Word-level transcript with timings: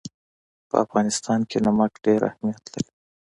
په 0.69 0.75
افغانستان 0.85 1.39
کې 1.49 1.57
نمک 1.65 1.91
ډېر 2.05 2.19
اهمیت 2.29 2.63
لري. 2.73 2.91